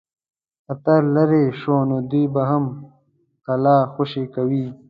خطر 0.65 1.01
لیري 1.15 1.43
شو 1.59 1.75
نو 1.89 1.97
دوی 2.09 2.25
به 2.33 2.41
هم 2.49 2.65
قلا 3.45 3.77
خوشي 3.93 4.25
کوي. 4.35 4.65